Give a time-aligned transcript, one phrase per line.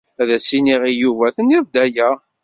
[0.21, 2.09] Ad as-inniɣ i Yuba tenniḍ-d aya.